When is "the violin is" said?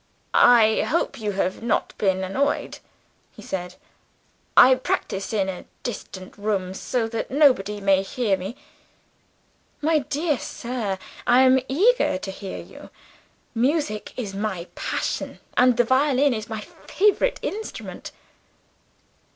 15.77-16.49